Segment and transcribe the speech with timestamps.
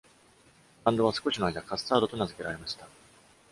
[0.83, 2.87] バンドは、少しの間、カスタードと名付けられました。